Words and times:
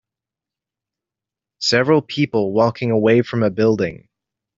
Several 1.59 2.01
people 2.01 2.53
walking 2.53 2.89
away 2.89 3.21
from 3.21 3.43
a 3.43 3.51
building. 3.51 4.09